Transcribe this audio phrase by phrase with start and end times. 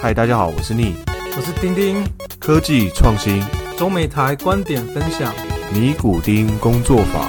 [0.00, 0.94] 嗨，大家好，我是逆，
[1.36, 2.04] 我是丁丁，
[2.38, 3.42] 科技创新，
[3.76, 5.34] 中美台观点分享，
[5.74, 7.28] 尼古丁工作坊。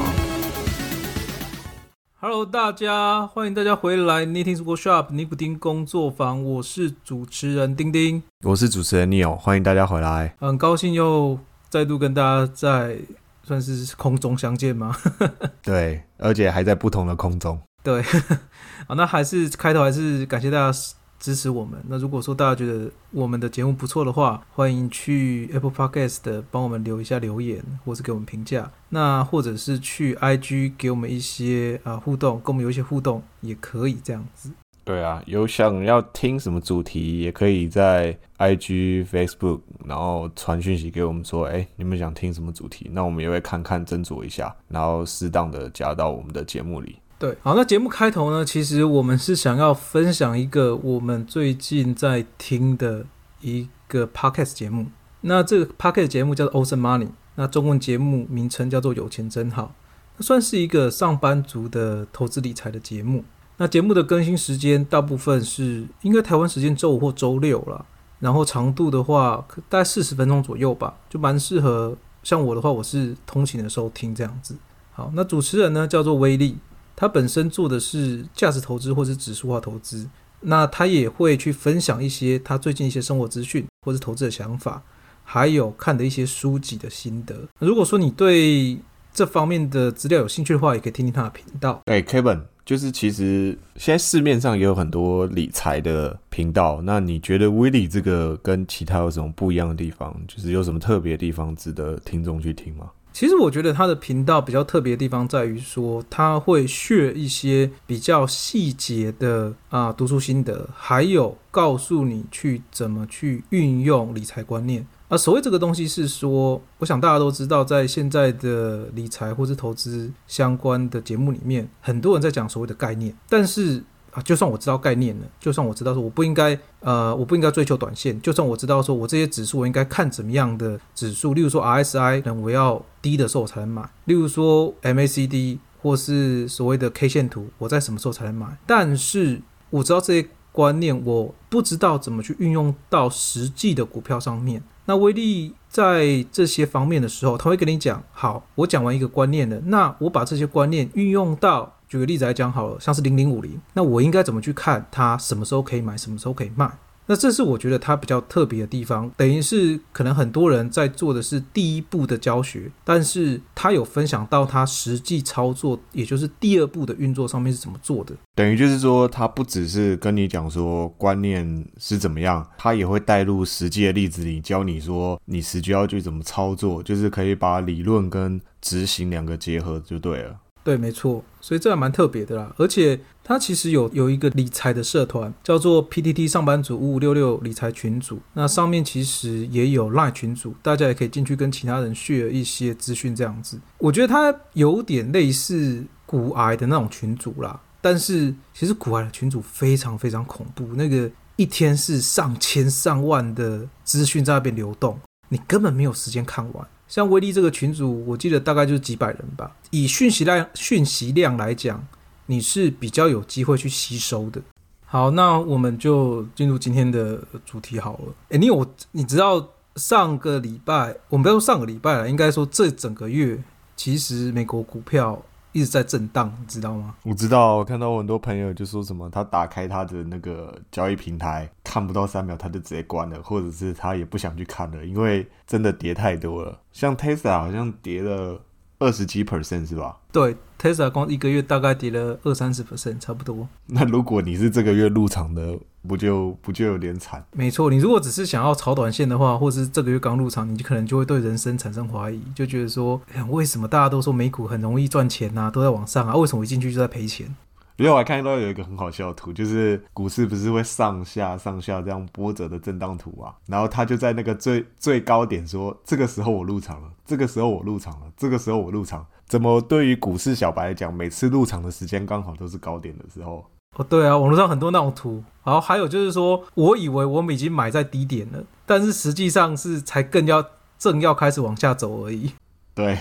[2.20, 4.24] Hello，大家欢迎大家回来。
[4.24, 11.40] Knitting Workshop 尼古丁工作坊，我是主持人丁丁，我是主持人 Neil，欢迎大家回来，很高兴又
[11.70, 13.00] 再度跟大家在
[13.42, 14.96] 算是空中相见吗？
[15.64, 17.60] 对，而且还在不同的空中。
[17.82, 18.04] 对，
[18.88, 20.80] 好，那还是开头还是感谢大家
[21.20, 21.80] 支持我们。
[21.88, 28.72] 那如果说大家觉得我们的节目不错的话，欢迎去 Apple Podcast 帮我们留一下留言，或是给我们评价。
[28.90, 34.50] 那或者是去 IG 给我们一些啊互动，跟我们有一些互动也可以这样子。
[34.86, 42.90] 对啊，有想要听什么主题，也可以在 IG、Facebook，然后传讯息给我们说，哎，你们想听什么主题？
[42.92, 46.96] 那我们也会看看斟酌一下，然后适当的加到我们的节目里。
[47.20, 53.06] 对，好，那节目开头呢，其实我们是想要分享一个我们最近在听的
[53.42, 54.86] 一个 podcast 节目。
[55.20, 59.76] 那这个 podcast 节目叫做 Ocean Money 那中文节目名称叫做有钱真好，
[60.22, 63.26] 算是一个上班族的投资理财的节目。
[63.58, 67.86] 那节目的更新时间大部分是应该台湾时间周五或周六了，
[68.20, 74.56] 然后长度的话大概四十分钟左右吧，就蛮适合像我的话，我是通勤的时候听这样子。
[74.94, 76.58] 好，那主持人呢叫做威力，
[77.00, 80.06] 他本身做的是价值投资或是指数化投资，
[80.42, 84.84] 那他也会去分享一些他最近一些生活资讯或是投资的想法，
[85.24, 87.48] 还有看的一些书籍的心得。
[87.60, 88.78] 如果说你对
[89.14, 91.82] 这方面的资料有兴趣的话，也可以听听他的频道。
[91.86, 92.42] 哎，Kevin。
[92.66, 100.16] 就是其实现在市面上也有很多理财的频道，那你觉得威利这个跟其他有什么不一样的地方？
[100.28, 102.92] 就是有什么特别的地方值得听众去听吗？
[103.12, 114.86] 其实我觉得他的频道比较特别的地方在于说，他会 share 一些比较细节的啊读书心得，还有告诉你去怎么去运用理财观念。
[115.10, 123.12] 啊，所谓这个东西是说，我想大家都知道，在现在的理财或是投资相关的节目里面，很多人在讲所谓的概念。
[123.28, 138.58] 但是啊，就算我知道概念了，就算我知道说我不应该，呃，我不应该追求短线，就算我知道说我这些指数我应该看怎么样的指数，例如说 RSI，等我要低的时候才能买；例如说 MACD 或是所谓的 K 线图，我在什么时候才能买？
[138.66, 144.64] 但是我知道这些观念，我不知道怎么去运用到实际的股票上面。
[144.86, 156.72] 那威力在这些方面的时候，他会跟你讲：好，我讲完一个观念了，那我把这些观念运用到，举个例子来讲好了，像是零零五零，那我应该怎么去看它什么时候可以买，什么时候可以卖？
[157.08, 168.16] 那这是我觉得它比较特别的地方，等于是可能很多人在做的是第一步的教学，但是他有分享到他实际操作，也就是第二步的运作上面是怎么做的。
[168.36, 180.36] 等于就是说，他不只是跟你讲说观念是怎么样，他也会带入实际的例子里教你说你实际要去怎么操作，就是可以把理论跟执行两个结合就对了。
[180.64, 182.54] 对，没错，所以这还蛮特别的啦。
[182.58, 188.20] 而且它其实有有一个理财的社团，叫做 PTT 上班族五五六六理财群组。
[188.34, 193.16] 那上面其实也有 Line 群组，大家也可以进去跟其他人 share 一些资讯。
[193.16, 197.60] 这样子，我觉得它有点类似股癌的那种群组啦。
[197.82, 205.00] 但是其实股癌的群组非常非常恐怖，那个一天是上千上万的资讯在那边流动，
[205.30, 206.68] 你根本没有时间看完。
[206.90, 209.56] 像威力这个群组，我记得大概就是几百人吧。
[209.70, 211.82] 以讯息量讯息量来讲，
[212.26, 214.42] 你是比较有机会去吸收的。
[214.86, 218.14] 好，那我们就进入今天的主题好了。
[218.30, 223.42] 诶，你有你知道上个礼拜，我们不要说上个礼拜了，应该说这整个月，
[223.76, 225.24] 其实美国股票。
[225.52, 226.96] 一直在震荡，你知道吗？
[227.04, 236.60] 我知道，我看到很多朋友就说什么，他打开他的那个交易平台，看不到三秒他就直接关了，或者是他也不想去看了，因为真的跌太多了。
[236.72, 238.40] 像 Tesla 好像跌了
[238.80, 239.98] 二十几 percent 是吧？
[240.12, 240.36] 对。
[240.62, 243.48] Tesla 光一个月大概跌了二三十 percent，差不多。
[243.68, 245.58] 那如果你是这个月入场的，
[245.88, 247.24] 不就不就有点惨？
[247.32, 253.00] 没错，你如果只是想要炒短线的话，或是这个月刚入场，你就可能就会对人生产生怀疑，就觉得说，
[253.30, 257.34] 为什么大家都说美股很容易赚钱啊，都在往上啊，为什么我一进去就在赔钱？
[257.80, 269.06] 因为我还看到有一个很好笑的图，就是股市不是会上下上下这样波折的震荡图啊，然后他就在那个最最高点说，这个时候我入场了，这个时候我入场了，这个时候我入场。
[269.26, 273.46] 怎么对于股市小白来讲，每次入场的时间刚好都是高点的时候？
[273.78, 275.24] 哦，对啊，网络上很多那种图。
[275.46, 280.44] 然后还有就是说，我以为我们已经买在低点了，但是实际上是才更要
[280.78, 282.32] 正要开始往下走而已。
[282.80, 282.96] 对，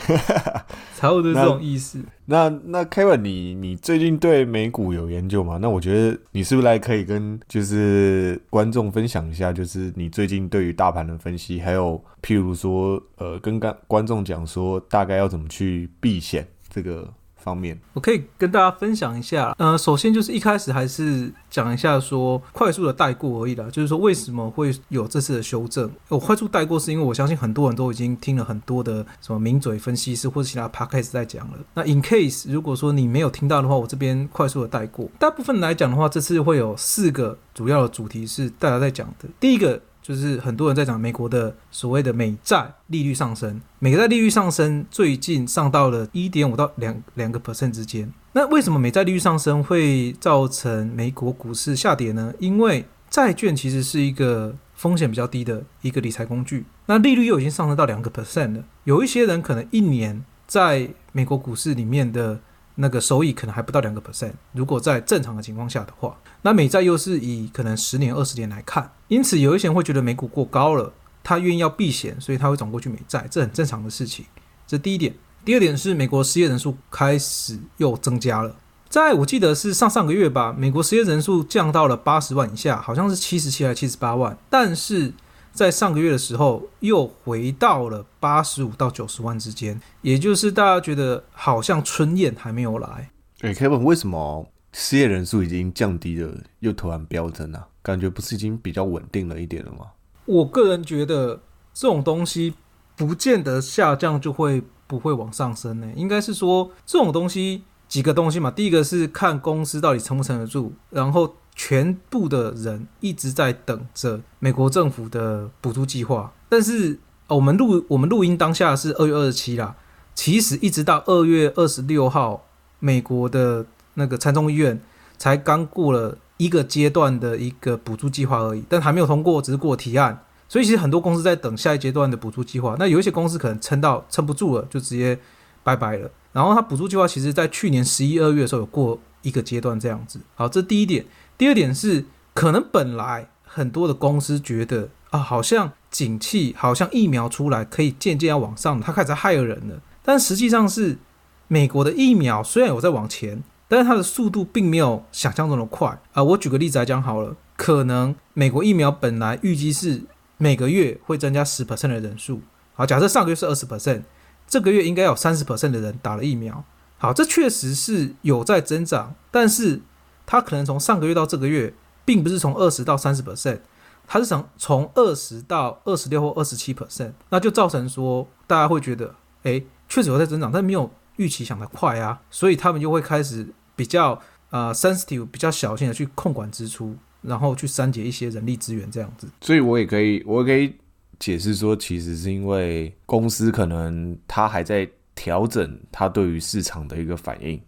[0.96, 2.00] 差不多这种意思。
[2.25, 5.56] 那那 Kevin，你你最近对美股有研究吗？
[5.62, 17.08] 那我觉得你是不是来可以跟就是观众分享一下，就是你最近对于大盘的分析，还有譬如说呃，跟观观众讲说大概要怎么去避险这个。
[17.49, 19.55] 方面，我可以跟大家分享一下。
[19.59, 25.91] 呃，首先就是一开始还是讲一下说快速的带过而已啦，就是说为什么会有这次的修正。
[26.09, 31.59] 我快速带过是因为我相信很多人都已经听了很多的什么名嘴分析师或者其他 podcast 在讲了。
[31.75, 35.09] 那 in case 如果说你没有听到的话，我这边快速的带过。
[35.19, 39.29] 大部分来讲的话，这次会有四个主要的主题是大家在讲的。
[39.41, 39.81] 第一个。
[40.08, 48.10] 就是很多人在讲美国的所谓的美债利率上升，美债利率上升最近上到了一点五到两两个 percent 之间。
[48.32, 52.32] 那为什么美债利率上升会造成美国股市下跌呢？
[52.38, 58.64] 因为债券其实是一个风险比较低的一个理财工具，那利率又已经上升到两个 percent 了。
[58.84, 62.40] 有一些人可能一年在美国股市里面的。
[62.80, 70.92] 那个收益可能还不到两个 percent，如果在正常的情况下的话，那美债又是以可能十年、二十年来看，因此有一些人会觉得美股过高了，
[71.25, 74.25] 他愿意要避险，所以他会转过去美债，这很正常的事情。
[74.66, 75.14] 这第一点。
[75.44, 78.54] 第二点是美国失业人数开始又增加了，
[78.88, 85.12] 在我记得是上上个月吧，美国失业人数降到了八十万以下，好像是七十七还是七十八万，但是。
[85.58, 93.10] 在上个月的时候，又回到了八十五到九十万之间，也就是大家觉得好像春燕还没有来。
[93.40, 97.66] 哎，Kevin，为什么失业人数已经降低了，又突然飙升啊？
[97.82, 99.78] 感觉不是已经比较稳定了一点了吗？
[100.26, 101.40] 我个人觉得
[101.75, 102.54] 这种东西
[102.94, 105.88] 不见得下降就会不会往上升呢。
[105.96, 111.34] 应该是说这种东西几个东西嘛，第一个是看公司到底撑不撑得住，然后。
[111.60, 116.96] 全部的人一直在等着美国政府的补助计划，但是
[117.26, 119.75] 我们录我们录音当下是二月二十七啦，
[120.14, 122.46] 其实一直到二月二十六号，
[122.78, 124.81] 美国的那个参众议院
[125.19, 132.76] 才刚过了一个阶段的一个补助计划而已，但还没有通过，只是过提案，所以其实很多公司在等下一阶段的补助计划。
[132.78, 135.19] 那有一些公司可能撑到撑不住了，就直接
[135.64, 136.08] 拜拜了。
[136.32, 140.20] 然后它补助计划其实在去年十一二月的时候有过一个阶段这样子。
[140.37, 141.04] 好，这第一点。
[141.38, 142.05] 第二点是，
[142.35, 149.81] 可能本来很多的公司觉得啊，好像景气，好像疫苗出来可以渐渐要往上，他开始害人了。
[150.02, 150.99] 但实际上是，
[151.46, 156.25] 美国的疫苗虽然有在往前，但是它的速度并没有想象中的快啊。
[156.25, 160.02] 我举个例子来讲好了，可能美国疫苗本来预计是
[160.38, 162.40] 每个月会增加十 percent 的人数，
[162.75, 164.02] 好，假设上个月是二十 percent，
[164.49, 166.64] 这个月应该有三十 percent 的人打了疫苗。
[166.99, 169.82] 好，这确实是有在增长，但是。
[170.30, 171.72] 它可能从上个月到这个月，
[172.04, 173.60] 并不是从二十到三十 percent，
[174.06, 179.14] 它是从从二十到二十六或二十七 percent，那就造成说大家会觉得，
[179.44, 184.20] 哎，确实有在增长，但没有预期想的快啊，所以他们就会开始比较
[184.50, 189.26] 呃 sensitive，比较小心的去控管支出，然后去删减一些人力资源这样子。
[189.40, 190.75] 所以我也可以，我也可以
[191.19, 197.58] 解释说，其实是因为公司可能它还在调整它对于市场的一个反应。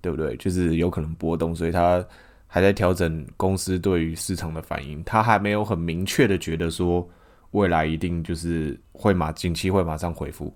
[0.00, 0.36] 对不对？
[0.36, 2.04] 就是有可能波动，所以他
[2.46, 7.06] 还在调整公司对于市场的反应，他还没有很明确的觉得说
[7.50, 10.54] 未来一定就是会马景气会马上恢复。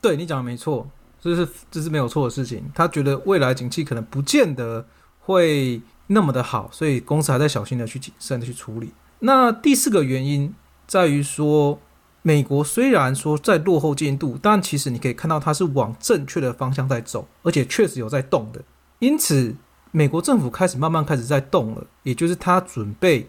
[0.00, 0.88] 对你讲的没错，
[1.20, 2.64] 这是这是没有错的事情。
[2.74, 4.86] 他觉得未来景气可能不见得
[5.18, 8.92] 会那么的好，所以公司还在小心的去谨慎的去处理。
[9.20, 10.54] 那第四个原因
[10.86, 11.80] 在于说，
[12.20, 18.62] 美国虽然说在落后进度，但其实你可以看到它是往正确的方向在走，而且确实有在动的。
[19.00, 19.54] 因此，
[19.90, 23.28] 美国政府开始慢慢开始在动了，也就是他准备，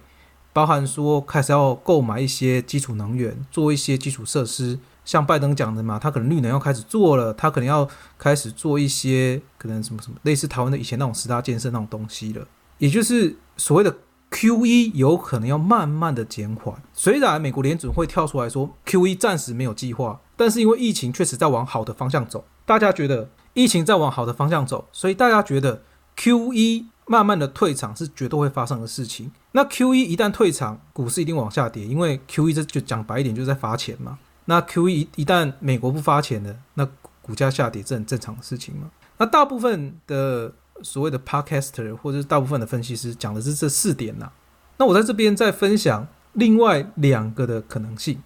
[0.53, 13.97] 包含说开始要购买一些基础能源，做一些基础设施，像拜登讲的嘛，他可能绿能要开始做了，他可能要开始做一些可能什么什么类似台湾的以前那种十大建设那种东西了，也就是所谓的
[14.31, 16.81] Q E 有可能要慢慢的减缓。
[16.93, 23.29] 虽然美国联准会跳出来说 Q E 暂时没有计划，但是因为疫情确实在往好的方向走，大家觉得。
[23.55, 25.81] 疫情在往好的方向走，所以大家觉得
[26.17, 29.31] Q E 慢慢的退场是绝对会发生的事情。
[29.53, 34.19] 那 Q E 一旦退场，股市一定往下跌，因为 Q E 这就讲白一点就是在发钱嘛。
[34.45, 36.87] 那 Q 一一旦美国不发钱了，那
[37.21, 38.91] 股价下跌是很正常的事情嘛。
[39.17, 40.51] 那大部分的
[40.83, 44.29] 所谓的 Podcaster 或者是大部分的分析师讲的是这四点呐。
[44.77, 48.21] 那我在这边再分享另外两个的可能性。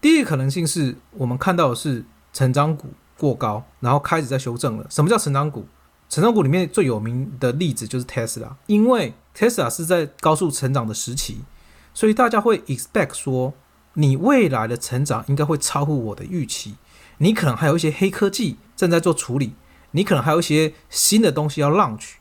[0.00, 2.88] 第一个可能性是我们看到的是成长股。
[3.22, 4.86] 过高，然后开始在修正了。
[4.90, 5.64] 什么叫成长股？
[6.08, 11.42] 成长股里面最有名的例子就是 Tesla，因为 Tesla 是在高速成长的时期，
[11.94, 13.54] 所以大家会 expect 说，
[13.94, 16.74] 你未来的成长应该会超乎我的预期。
[17.18, 19.54] 你可能还有一些黑科技正在做处理，
[19.92, 22.14] 你可能还有一些新的东西要 launch，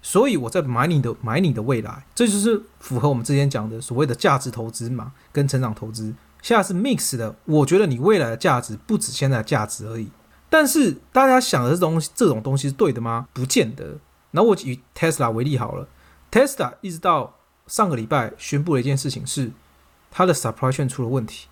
[0.00, 6.14] 所以我在买你的买你的未来，这就是符合我们之前讲的所谓的价值投资嘛，跟成长投资。
[6.40, 10.10] 现在是 mix 的，我觉得你未来的价值不止现在的价值而已。
[10.48, 13.26] 但是大家想的这东西，这种东西是对的吗？
[13.32, 13.98] 不见得。
[14.30, 15.88] 那我以 Tesla 为例好了
[16.30, 17.36] ，Tesla 一直到
[17.66, 19.50] 上个礼拜宣布了一件事情，是
[20.10, 21.46] 它的 supply chain 出了问题。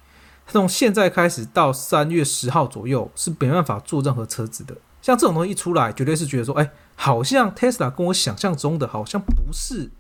[0.47, 4.77] 它从现在开始到三月十号左右是没办法做任何车子的。
[5.01, 9.91] 像这种东西一出来，绝对是觉得说，哎，好像 Tesla 跟我想象中的好像不是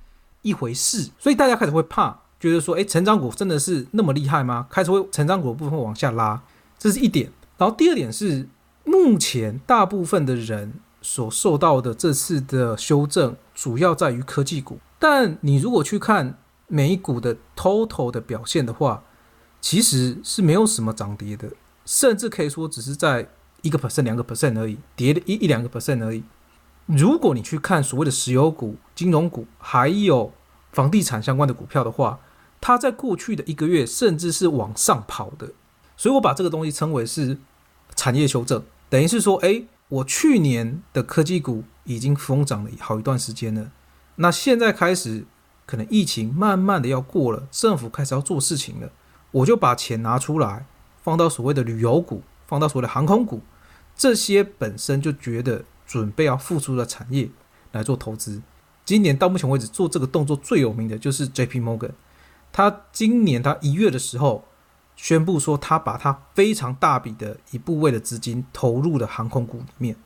[0.42, 4.66] 一回事，所以大家开始会怕，觉得说，哎，成长股真的是那么厉害吗？
[4.70, 6.42] 开始会成长股的部分往下拉，
[6.78, 7.30] 这是一点。
[7.58, 8.48] 然后第二点是。
[8.84, 14.78] 目前大部分的人所受到的这次的修正，主要在于科技股。
[14.98, 19.02] 但你如果去看美股的 total 的表现的话，
[19.60, 21.50] 其实是没有什么涨跌的，
[21.84, 23.28] 甚至可以说只是在
[23.62, 26.24] 一个 percent、两个 percent 而已，跌了一一两个 percent 而已。
[26.86, 30.32] 如果你去看所谓的石油股、金融股，还有
[30.72, 32.18] 房地产相关的股票的话，
[32.60, 35.50] 它在过去的一个月甚至是往上跑的。
[35.96, 37.38] 所以我把这个东西称为是。
[38.02, 43.70] 产业修正等于是说，哎，我去年的科技股已经疯涨了好一段时间了，
[44.16, 45.24] 那现在开始
[45.64, 48.90] 可能疫情慢慢的要过了，政府开始要做事情了，
[49.30, 50.66] 我就把钱拿出来
[51.00, 53.40] 放到所谓的旅游股，放到所谓的航空股，
[53.94, 57.30] 这些本身就觉得准备要复苏的产业
[57.70, 58.42] 来做投资。
[58.84, 61.92] 今年到目前为止做这个动作最有名的就是 J P Morgan，
[62.50, 64.44] 他今年他一月的时候。
[64.96, 69.96] 宣布说，他把他非常大笔的一部位的资金投入了航空股里面，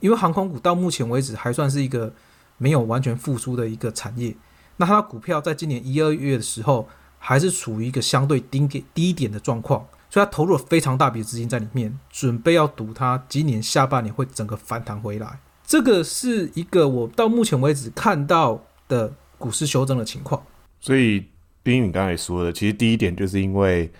[0.00, 2.10] 因为航空股到目前为止还算是一个
[2.56, 4.34] 没有完全复苏的一个产业。
[4.78, 15.38] 那它股票在今年一二月的时候，还是处于一个相对低点低点的状况，所以他投入了非常大笔的资金在里面，准备要赌它今年下半年会整个反弹回来。
[15.66, 20.42] 这个是一个我到目前为止看到的股市修正的情况。
[20.80, 21.26] 所以，
[21.62, 23.92] 冰雨刚才说的，其实第一点就是因为。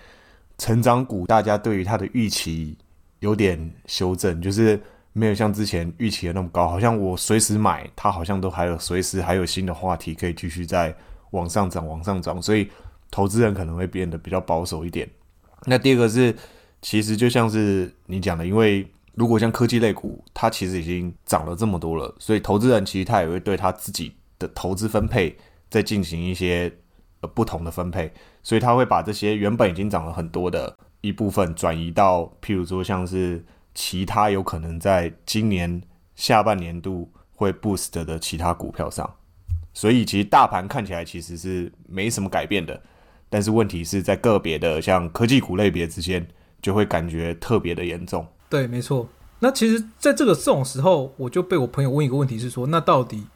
[0.61, 2.77] 成长股，大家对于它的预期
[3.17, 4.79] 有点修正，就是
[5.11, 6.67] 没有像之前预期的那么高。
[6.67, 10.95] 好像我随时买，它好像都还有随时还有新的话题可以继续在
[11.31, 12.69] 往上涨、往上涨，所以
[13.09, 15.09] 投资人可能会变得比较保守一点。
[15.65, 16.35] 那第二个是，
[16.79, 25.35] 其实就像是你讲的，因为如果像科技类股，它其实已经涨了这么多了，所以投资人其实他也会对他自己的投资分配
[25.71, 26.71] 再进行一些。
[27.21, 28.11] 呃，不同的分配，
[28.43, 35.81] 所以他会把这些原本已经涨了很多的一部分转移到，譬如说像是其他有可能在今年
[36.15, 39.09] 下半年度会 boost 的其他股票上。
[39.73, 42.81] 所以其实大盘看起来其实是没什么改变的，
[43.29, 46.27] 但是问题是在个别的像科技股类别之间，
[46.61, 48.27] 就会感觉特别的严重。
[48.49, 49.07] 对，没错。
[49.39, 53.27] 那其实在这个这种时候，我就被我朋友问一个问题是说，那到底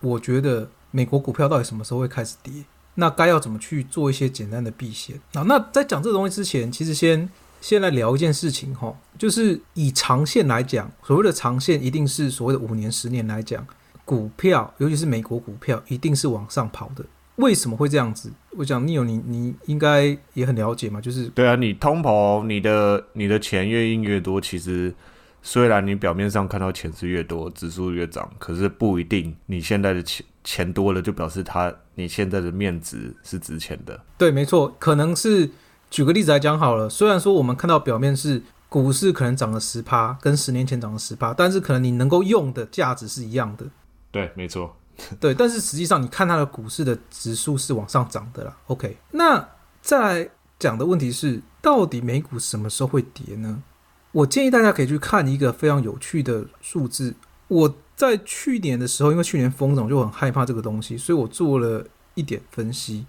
[0.00, 2.52] 我觉得美国股票到底什么时候会开始跌？
[3.00, 5.42] 那该要怎么去做一些简单的避险啊？
[5.48, 7.28] 那在讲这个东西之前，其实先
[7.62, 13.66] 先来聊一件事情哈，就是以长线来讲，所谓的长线一定是所谓的五年、十年来讲，
[14.04, 17.04] 股票尤其是美国股票一定是往上跑的。
[17.36, 18.30] 为什么会这样子？
[18.50, 24.94] 我讲你有你你应该也很了解嘛，就是对啊，你通膨，你的你的钱越印越多，其实
[25.42, 30.26] 虽然你表面上看到钱是越多，指数越涨，可是不一定你现在的钱。
[30.42, 34.00] 钱多了就表示他你现在的面值是值钱的。
[34.16, 35.50] 对，没错，可能是
[35.90, 36.88] 举个例子来讲好了。
[36.88, 43.66] 虽然说我们看到表面是股市可能涨了十趴，跟十年前涨了十趴，但是可能你能够用的价值是一样的。
[44.10, 44.76] 对，没错。
[45.18, 48.56] 对，但是实际上你看它的股市的指数是往上涨的啦。
[48.66, 49.48] OK，那
[49.80, 53.62] 再来讲的问题是，到底美股什么时候会跌呢？
[54.12, 57.14] 我建议大家可以去看一个非常有趣的数字。
[57.48, 63.04] 我在去年的时候，因为去年封总就很害怕这个东西，所以我做了一点分析，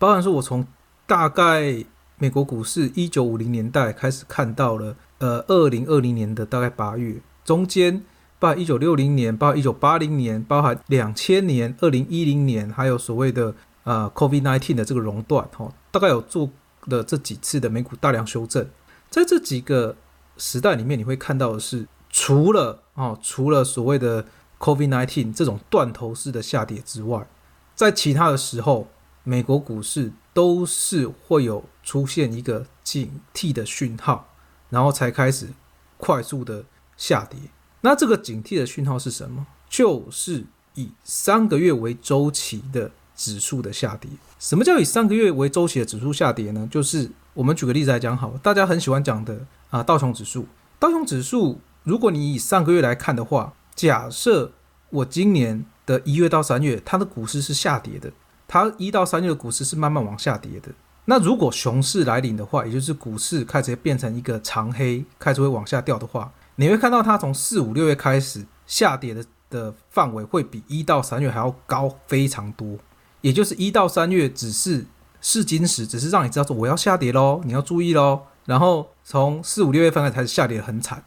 [0.00, 0.66] 包含说我从
[1.06, 1.84] 大概
[2.18, 8.02] 美国股市一九五零年代开始看到了，呃，二零二零年的大概八月，中间
[8.40, 13.54] 包含一九六零年，包含一九八零年，包含两千年、二零一零年，还有所谓的
[13.84, 16.50] 呃 COVID nineteen 的这个熔断，哈，大概有做
[16.88, 18.66] 的这几次的美股大量修正，
[19.08, 19.94] 在这几个
[20.36, 21.86] 时代里面，你会看到的是。
[22.18, 24.26] 除了哦，除了所谓的
[24.58, 27.26] COVID-19 这种断头式的下跌之外，
[27.74, 28.88] 在其他的时候，
[29.22, 34.28] 美国股市都是会有出现一个警惕的讯号，
[34.70, 35.50] 然后才开始
[35.96, 36.64] 快速的
[36.96, 37.38] 下跌。
[37.82, 39.46] 那这个警惕的讯号是什么？
[39.68, 44.10] 就是以三个月为周期的指数的下跌。
[44.38, 46.68] 什么叫以三个月为周期的指数下跌呢？
[46.70, 49.46] 就是我们举个例子来讲，好，大家很喜欢讲的。
[49.70, 50.46] 啊道琼指数。
[50.78, 54.50] 道琼指数，如果你以上个月来看的话，假设
[54.90, 58.10] 我今年的一月到三月，它的股市是下跌的，
[58.48, 60.70] 它一到三月的股市是慢慢往下跌的。
[61.04, 72.76] 那如果熊市来临的话，也就是股市开始变成一个长黑，开始会往下掉的话，你会看到它从四五六月开始下跌的的范围会比一到三月还要高非常多。
[73.20, 74.84] 也就是一到三月只是
[75.20, 78.22] 试金石，只是让你知道说我要下跌喽，你要注意喽。
[78.44, 81.04] 然后从四五六月份开始下跌很惨。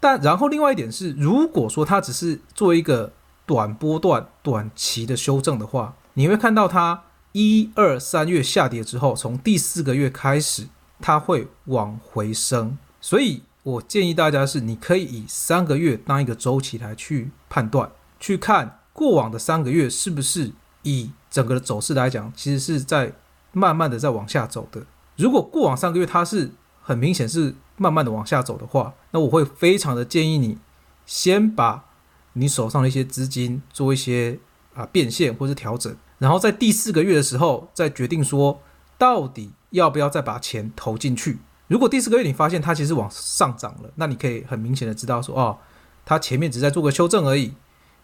[0.00, 3.12] 但然后另外一点是，如果说它只是做一个
[3.46, 7.02] 短波段、短期的修正的话，你会看到它。
[7.32, 10.66] 一二三月下跌之后，从第四个月开始，
[11.00, 12.76] 它会往回升。
[13.00, 17.88] 所以我建议大家是，你可以以三个月当一个周期来去判断，
[18.18, 20.50] 去看过往的三个月是不是
[20.82, 23.12] 以整个的走势来讲，其实是在
[23.52, 24.82] 慢慢的在往下走的。
[25.16, 26.50] 如果过往三个月它是
[26.82, 30.58] 很明显是慢慢的往下走的话，那我会非常的建议你，
[31.06, 31.86] 先把
[32.34, 34.38] 你手上的一些资金做一些
[34.74, 35.96] 啊变现或者调整。
[36.18, 38.60] 然后在第四个月的时候，再决定说
[38.98, 41.38] 到底要不要再把钱投进去。
[41.68, 45.56] 如果第四个月你发现它其实往上涨了，那你可以很明显的知道说，哦，
[46.04, 47.54] 它前面只是在做个修正而已。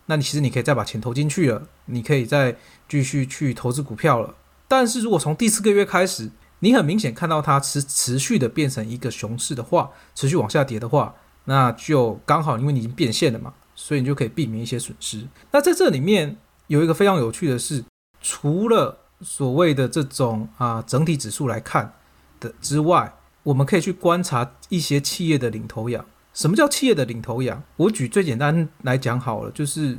[0.07, 2.57] 那你其实你可以再把钱投进去了，你可以再
[2.89, 4.37] 继续去投资股票了。
[4.67, 6.31] 但是如果从第四个月开始，
[6.61, 15.27] 你很明显看到它持持续的变成一个熊市的话，持续往下跌的话，那就刚好因为你已经变现了嘛，所以你就可以避免一些损失。
[15.53, 16.37] 那在这里面
[16.67, 17.85] 有一个非常有趣的是。
[18.23, 21.93] 除了所谓的这种啊整体指数来看
[22.41, 26.05] 的之外，我们可以去观察一些企业的领头羊。
[26.35, 27.63] 什么叫企业的领头羊？
[27.77, 29.99] 我举最简单来讲好了，就是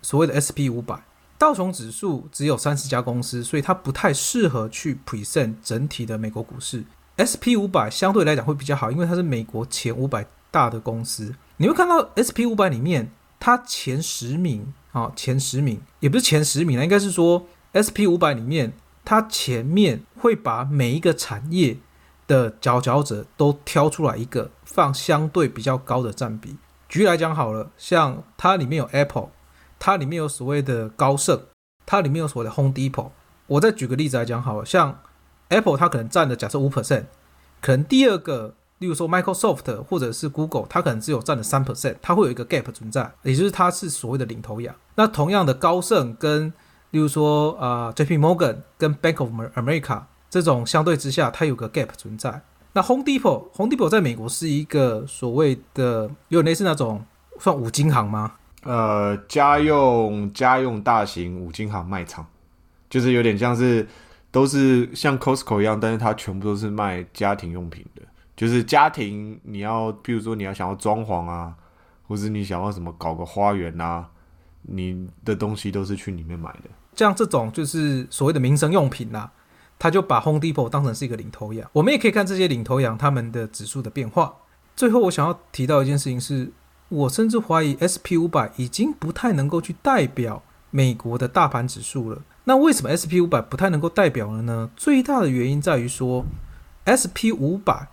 [0.00, 1.00] 所谓的 S P 五百
[1.42, 6.84] 道琼指数只有三十家公司，所以它不太适合去 present 整体的美国股市。
[7.16, 11.34] S P 五百相对来讲会比较好，因为它是美国前五百大的公司。
[11.56, 14.72] 你会看到 S P 五百里面，它前十名。
[14.92, 18.72] 啊，前十名也不是前十名了，应该是说 S P 五百里面，
[19.04, 21.76] 它前面会把每一个产业
[22.28, 26.56] 的佼佼者都挑出来一个，放相对比较高的占比。
[26.88, 29.30] 举例来讲好了，像它里面有 Apple，
[29.84, 31.40] 它里面有所谓的高盛，
[31.84, 33.10] 它里面有所谓的 Home Depot。
[33.48, 35.00] 我再举个例子来讲好了，像
[35.48, 37.06] Apple 它可能占的假设五 percent，
[37.60, 38.54] 可能第二个。
[38.78, 44.74] 例如说，Microsoft 或者是 Google，它可能只有占了三 percent，它会有一个 gap 存在，也就是它是所谓的领头羊。
[44.96, 46.52] 那同样的，高盛跟
[46.90, 52.42] 例如说啊，JP Morgan 跟 Bank of America 这种相对之下，它有个 gap 存在。
[52.72, 57.04] 那 Home Depot，Home Depot 在美国是一个所谓的有点类似那种
[57.38, 58.32] 算五金行吗？
[58.62, 62.26] 呃，家用家用大型五金行卖场，
[62.88, 63.86] 就是有点像是
[64.30, 68.02] 都是像 Costco 一样，但是它全部都是卖家庭用品的。
[68.34, 71.54] 就是家庭，你要，比如说你要想要装潢啊，
[72.08, 74.08] 或者你想要什么搞个花园啊，
[74.62, 76.70] 你的东西都是去里面买的。
[76.96, 79.30] 像这种就是所谓的民生用品啦，
[79.78, 81.68] 他就把 Home Depot 当成是一个领头羊。
[81.72, 84.34] 我们也可以看这些领头羊他们的指数的变化。
[84.74, 86.50] 最后，我想要提到一件事情是，
[86.92, 92.22] 我甚至怀疑 SP 五百已经不太能够去代表美国的大盘指数了。
[92.44, 94.70] 那为什么 SP 五百不太能够代表了呢？
[94.76, 96.24] 最大的原因在于说
[96.84, 97.88] ，SP 五百。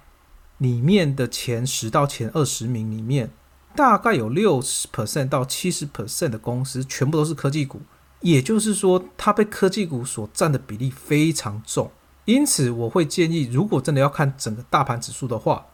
[0.60, 3.32] 里面的前十到前二十名里面，
[3.78, 7.80] 大概有六十 percent 到七十 percent 的公司全部都是科技股，
[8.20, 11.90] 也就是说，它被科技股所占的比例非常重。
[12.26, 15.68] 因此，我会建议，如果真的要看整个大盘指数的话，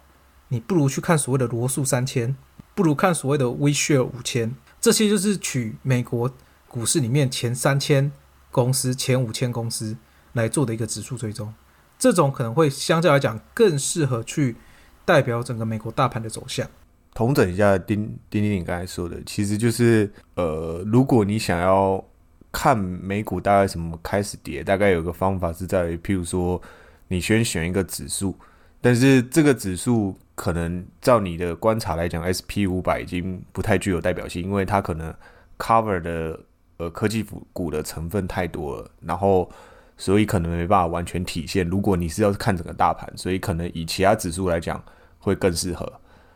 [0.49, 2.35] 你不如去看所谓的罗素三千，
[2.75, 6.31] 不如看所谓的 w s h a r e 五千，这些就是取美国
[6.67, 8.11] 股市里面前三千
[8.51, 9.97] 公司、前五千公司
[10.33, 11.51] 来做的一个指数追踪。
[11.97, 14.57] 这种可能会相对来讲更适合去。
[15.07, 16.67] 代表整个美国大盘的走向。
[17.13, 22.03] 同整一下，丁丁丁你刚才说的，其实就是，呃，如果你想要
[22.51, 26.59] 看美股大概什么开始跌，大概有个方法是在于，譬如说，
[27.09, 28.35] 你先选一个指数，
[28.81, 35.11] 但是这个指数可能照你的观察来讲，S P 五百已经不太具有代表性，因为它可能
[35.57, 36.39] cover 的
[36.77, 39.49] 呃科技股股的成分太多了，然后。
[39.97, 41.65] 所以可能没办法完全体现。
[41.69, 44.83] 如果你是要看整个大盘，所以可能以其他指数来讲
[45.19, 45.89] 会更适合。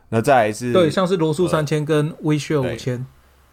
[0.08, 3.06] 那再来是，对，像是罗素三千跟微血五千。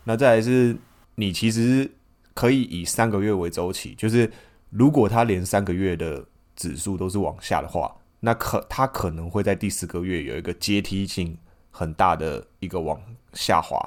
[0.04, 0.76] 那再来是，
[1.16, 1.90] 你其实
[2.34, 4.30] 可以以三个月为周期，就是
[4.70, 7.92] 如果它连三个月的指数都是往下的话，
[8.26, 11.38] 那可它可能会在第四个月有一个阶梯性
[11.70, 13.00] 很大的一个往
[13.32, 13.78] 下滑，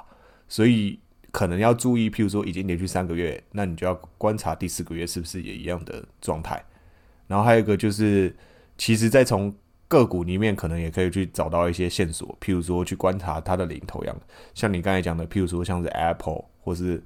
[0.48, 1.00] 所以。
[1.32, 6.60] 可能要注意，譬如说已经连续三个月，那你就要观察第四个月是不是也一样的状态。
[7.28, 8.36] 然后还有一个就是，
[8.80, 9.54] 其实，在从
[9.88, 14.22] 个股里面可能也可以去找到一些线索，譬如说去观察它的领头羊，
[14.56, 17.00] 像你刚才讲的，譬如说像是 Apple 或是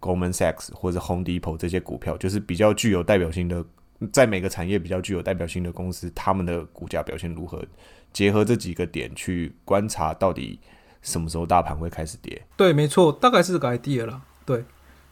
[0.00, 3.62] Goldman Sachs 或者 Home Depot 这些股票，就是比较具有代表性的，
[4.12, 7.64] 在每个产业比较具有代表性的公司，他们的股价表现如何？
[8.12, 10.58] 结合这几个点去观察，到底
[11.02, 12.46] 什么时候大盘会开始跌？
[12.56, 14.22] 对，没错，大概是这个 idea 了。
[14.44, 14.64] 对。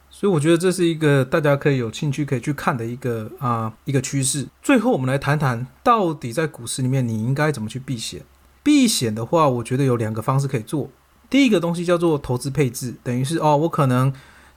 [0.07, 4.47] 所以我觉得这是一个大家可以有兴趣可以去看的一个啊一个趋势。
[4.61, 8.21] 最后我们来谈谈，到底在股市里面你应该怎么去避险？
[8.63, 10.89] 避险的话，我觉得有两个方式可以做。
[11.29, 14.13] 第一个东西叫做投资配置，等于是哦，我可能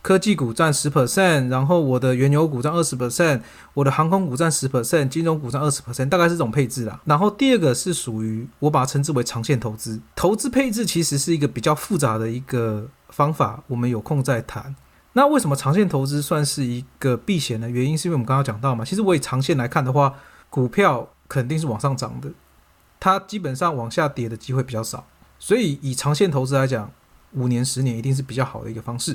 [0.08, 3.42] 科技股占十 percent，然后我的原油股占二十 percent，
[3.74, 6.98] 我的航空股占十 percent，金融股占二十 percent，大概是这种配置啦。
[7.04, 10.00] 然后第二个是属于我把它称之为长线投资。
[10.16, 14.74] 投资配置其实是一个比较复杂的一个方法，我们有空再谈。
[15.12, 17.68] 那为什么长线投资算是一个避险呢？
[17.68, 20.14] 原因是因为我们刚刚讲到嘛，其实我以长线来看的话，
[20.48, 22.30] 股票肯定是往上涨的，
[22.98, 25.06] 它基本上往下跌的机会比较少，
[25.38, 26.90] 所以以长线投资来讲，
[27.34, 29.14] 五年、十年一定是比较好的一个方式。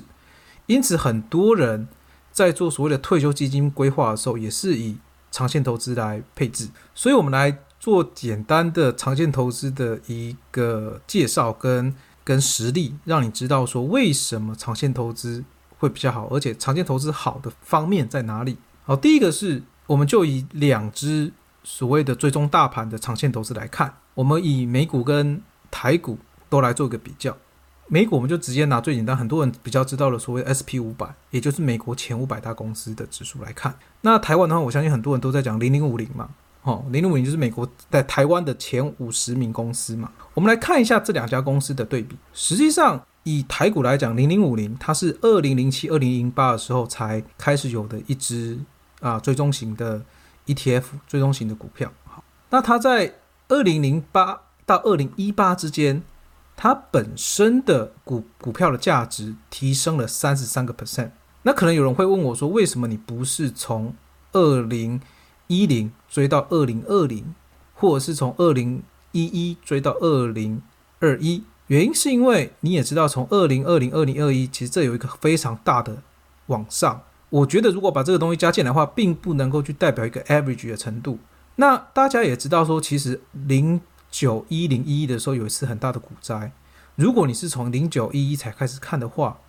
[0.66, 1.88] 因此，很多人
[2.32, 4.98] 在做所谓的退休基金规划的时候，也是以
[5.32, 6.70] 长线投资来配置。
[6.94, 15.44] 所以，我们来做简单的长线投资的一个介绍跟跟实例，让你知道说为什么长线投资。
[15.80, 18.58] 会比较好，而且长线投资好的方面在哪里？
[18.86, 26.18] 好，第一个是，我们就以两只所谓的追踪大盘的长线投资来看，我们以美股跟台股
[26.50, 27.36] 都来做一个比较。
[27.88, 33.76] 美股我们就直接拿最简单，很多人比较知道的所谓 S P 五百，也就是美国前五百大公司的指数来看。
[34.02, 36.30] 那台湾的话，我相信很多人都在讲零零五零嘛，
[36.64, 40.12] 哦，零零五零就是美国在台湾的前五十名公司嘛。
[40.34, 43.04] 我们来看一下这两家公司的对比，实际上。
[43.26, 48.60] 以台股来讲，零零五零它是二零零七、二零零八的时候才开始有的一支
[49.00, 50.02] 啊追踪型的
[50.46, 51.90] ETF 追踪型的股票。
[52.04, 53.14] 好，那它在
[53.48, 56.04] 二零零八到二零一八之间，
[56.56, 61.12] 它本身的股股票的价值提升了三十三个 percent。
[61.44, 63.94] 那可能有人会问我说，为什么你不是从
[64.32, 65.02] 二零
[65.48, 67.36] 一零追到二零二零，
[67.74, 70.62] 或者是从二零一一追到二零
[71.00, 71.44] 二一？
[71.68, 76.02] 原因是因为你也知道，从二零二零、二零二一，其实这有一个非常大的
[76.48, 77.02] 往上。
[77.30, 81.20] 我觉得如果把这个东西加进来的话，并不能够去代表一个 average 的程度。
[81.56, 83.82] 那大家也知道说，其实零
[84.14, 86.52] 九一零一一的时候有一次很大的股灾。
[86.96, 89.40] 如果你是从零九一一才开始看的话，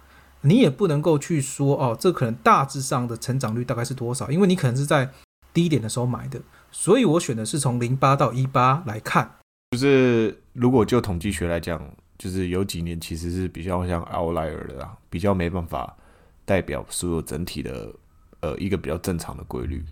[0.41, 5.11] 你也不能够去说哦，这可能大致上的成长率大概是多少，因为你可能是在
[5.53, 6.41] 低点的时候买的。
[6.73, 9.37] 所以我选的是从零八到一八来看。
[9.73, 11.81] 就是如果就统计学来讲。
[12.17, 15.97] 就是有几年其实是比较像 outlier 的啦，比较没办法
[16.45, 17.93] 代表所有整体的
[18.39, 19.85] 呃一个比较正常的规律。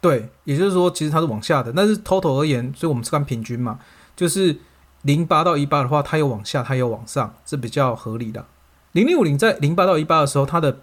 [0.00, 3.78] 对，也就是说，其实它是往下的，但是 total 而言，所以我们是看平均嘛。
[4.20, 4.58] 就是
[5.00, 8.44] 零八到一八的话，它有往下，它有往上，是比较合理的。
[8.92, 10.80] 零零五零在零八到一八的时候，它的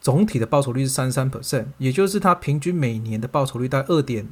[0.00, 4.28] 总体的报酬率是三十三 percent，也就是它平均每年的报酬率在二点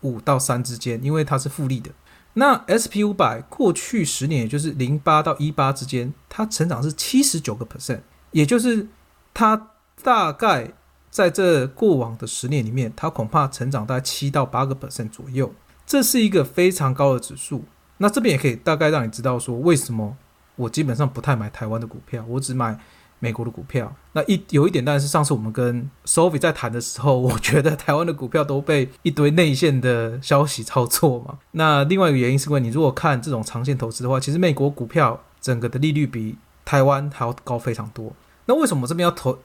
[0.00, 1.90] 五到三之间，因为它是复利的。
[2.32, 8.88] 那 S P 五百过去十年，也就是零八到一八之间，它成长是七十九个 percent，也就是
[9.34, 10.72] 它大概
[11.10, 15.52] 在这过往的十年里面，它恐怕成长在七到八个 percent 左右，
[15.84, 17.66] 这是一个非常高的指数。
[18.02, 20.16] 那这边也可以大概让你知道说，为什么
[20.56, 22.78] 我基本上不太买台湾的股票，我只买。
[23.22, 31.38] 美国的股票，那一有一点，但是上次我们跟 Sophie 在谈的时候，我觉得台湾的股票都被一堆内线的消息操作嘛。
[31.50, 38.10] 那另外一个原因是因为你如果看这种长线投资的话，其实美国股票整个的利率比台湾还要高非常多。
[38.46, 39.38] 那为什么这边要投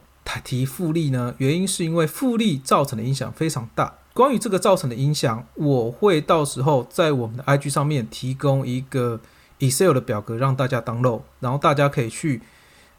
[0.45, 1.35] 提复利呢？
[1.39, 3.93] 原因是因为复利造成的影响非常大。
[4.15, 9.19] 关于这个造成的影响，我会到时候在我们的 IG 上面提供一个
[9.59, 12.41] Excel 的表格让大家 download，然后大家可以去。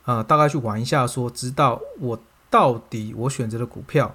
[0.05, 2.16] 呃，大概去玩一下，说知道我
[2.48, 4.14] 到底我选择的股票，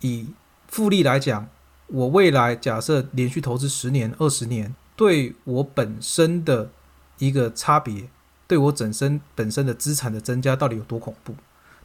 [0.00, 0.26] 以
[0.66, 1.48] 复利来讲，
[1.86, 6.70] 我未来假设连续投资十年、二十年，对我本身的
[7.18, 8.08] 一个差别，
[8.48, 11.36] 对我本身本身的资产的增加到底有多恐怖？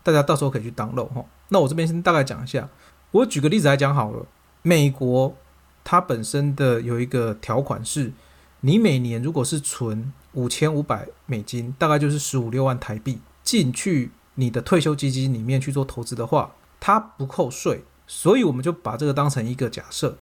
[0.01, 1.23] 大家到时候可以去当漏哈。
[1.49, 2.67] 那我这边先大概讲一下，
[3.11, 4.25] 我举个例子来讲好了。
[4.63, 5.35] 美国
[5.83, 8.13] 它本身的有一个条款是，
[8.61, 13.19] 你每年如果是存五千五百美金，大概就是十五六万台币。
[13.43, 20.17] 进去你的退休基金里面去做投资的话，它不扣税，所以我们就把这个当成一个假设。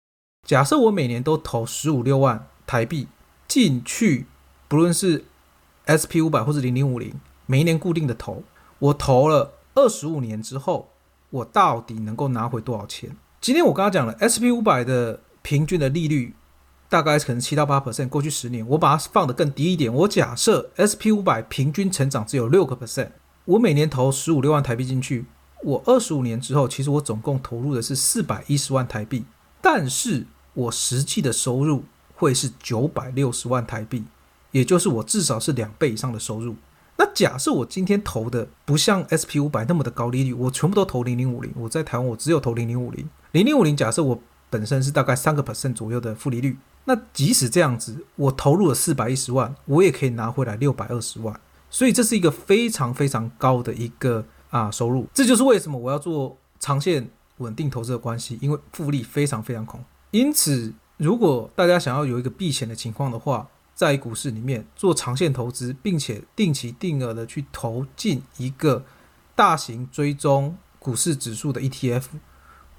[0.47, 3.09] 假设我每年都投十五六万台币
[3.45, 4.25] 进去，
[4.69, 5.25] 不论是
[5.83, 7.13] S P 五百或者零零五零，
[7.45, 8.43] 每一年固定的投，
[8.79, 10.89] 我投了二十五年之后，
[11.29, 13.17] 我到底能够拿回多少钱？
[13.41, 16.35] 今天我刚刚讲了 S P 五百的平均的利率
[16.89, 23.11] 大概可能七到八 percent，过去十年我把它放得更低一点，我假设 SP 五百平均成长只有六个 percent，
[23.45, 25.23] 我每年投十五六万台币进去，
[25.63, 29.23] 我二十五年之后，其实我总共投入的是四百一十万台币，
[29.61, 34.03] 但是我实际的收入会是九百六十万台币，
[34.51, 36.57] 也就是我至少是两倍以上的收入。
[36.97, 46.57] 那假设我今天投的不像 SP 五百那么的高利率，我全部都投零零五零，我在台湾我只有投零零五零，零零五零假设我本身是大概三个 percent 左右的负利率。
[46.85, 51.39] 那即使这样子，我投入了四百一十万，我也可以拿回来六百二十万，
[51.69, 55.05] 所以这是一个非常非常高的一个啊收入。
[55.13, 59.83] 这就是为什么我要做长线稳定投资的关系，因为复利非常非常恐。
[60.09, 68.83] 因此，如果大家想要有一个避险的情况的话，在股市里面做长线投资，并且定期定额的去投进一个
[69.35, 72.05] 大型追踪股市指数的 ETF，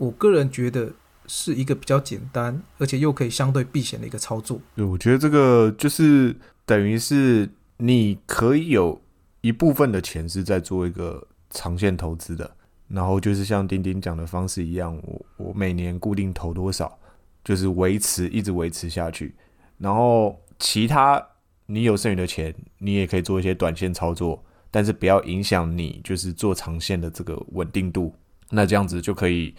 [0.00, 0.92] 我个人觉得。
[1.32, 4.60] 是一个比较简单，而且又可以相对避险的一个操作。
[4.74, 6.34] 对，我觉得这个就是
[6.66, 9.00] 等于是你可以有
[9.40, 12.50] 一部分的钱是在做一个长线投资的，
[12.88, 16.98] 然后就是像丁丁讲的方式一样，我我每年固定投多少，
[17.44, 19.32] 就是维持一直维持下去，
[19.78, 21.24] 然后其他
[21.66, 28.12] 你有剩余的钱，你也可以做一些短线操作，但是不要影响你就是做长线的这个稳定度，
[28.50, 29.54] 那这样子就可以。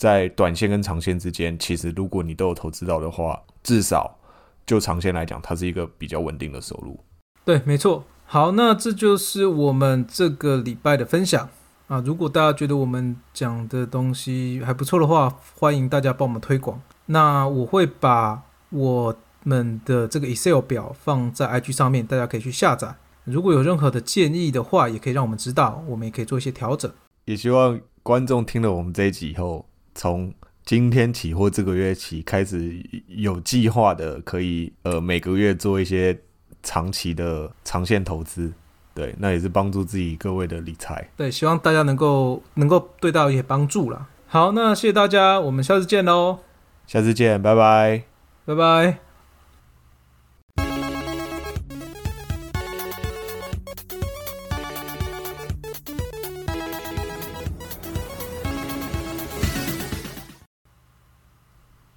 [0.00, 4.16] 在短线跟长线之间，其实如果你都有投资到的话，至少
[4.64, 6.98] 就长线来讲，它是一个比较稳定的收入。
[7.44, 8.02] 对，没错。
[8.24, 11.50] 好，那这就是我们这个礼拜的分享
[11.88, 12.02] 啊。
[12.02, 16.80] 如果大家觉得我们讲的东西还不错的话，欢迎大家帮我们推广。
[17.04, 22.94] 那我会把我们的这个 Excel 表放在 IG 上面，大家可以去下载。
[23.24, 26.90] 如果有任何的建议的话，也可以让我们知道，我们也可以做一些调整。
[27.26, 29.66] 也希望观众听了我们这一集以后。
[30.00, 30.32] 从
[30.64, 32.74] 今天起或这个月起开始
[33.08, 36.18] 有计划的，可以呃每个月做一些
[36.62, 38.50] 长期的长线投资，
[38.94, 41.06] 对，那也是帮助自己各位的理财。
[41.18, 44.06] 对，希望大家能够能够对到一些帮助啦。
[44.26, 46.38] 好，那谢谢大家，我们下次见喽。
[46.86, 48.04] 下次见，拜拜，
[48.46, 49.09] 拜拜。